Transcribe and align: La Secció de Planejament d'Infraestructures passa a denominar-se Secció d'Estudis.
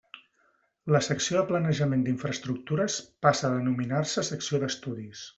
La 0.93 1.01
Secció 1.07 1.35
de 1.39 1.43
Planejament 1.49 2.01
d'Infraestructures 2.07 2.95
passa 3.27 3.47
a 3.49 3.59
denominar-se 3.59 4.25
Secció 4.31 4.61
d'Estudis. 4.65 5.23